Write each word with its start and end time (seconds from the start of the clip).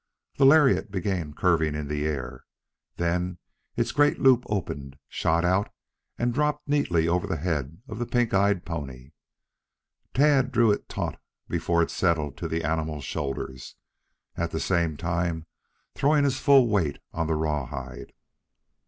The 0.37 0.47
lariat 0.47 0.89
began 0.89 1.31
curving 1.35 1.75
in 1.75 1.87
the 1.87 2.07
air, 2.07 2.43
then 2.95 3.37
its 3.75 3.91
great 3.91 4.17
loop 4.19 4.45
opened, 4.49 4.97
shot 5.07 5.45
out 5.45 5.71
and 6.17 6.33
dropped 6.33 6.67
neatly 6.67 7.07
over 7.07 7.27
the 7.27 7.37
head 7.37 7.83
of 7.87 7.99
the 7.99 8.07
pink 8.07 8.33
eyed 8.33 8.65
pony. 8.65 9.11
Tad 10.15 10.51
drew 10.51 10.71
it 10.71 10.89
taut 10.89 11.21
before 11.47 11.83
it 11.83 11.91
settled 11.91 12.35
to 12.37 12.47
the 12.47 12.63
animal's 12.63 13.05
shoulder, 13.05 13.53
at 14.35 14.49
the 14.49 14.59
same 14.59 14.97
time 14.97 15.45
throwing 15.93 16.23
his 16.23 16.39
full 16.39 16.67
weight 16.67 16.97
on 17.13 17.27
the 17.27 17.35
rawhide. 17.35 18.11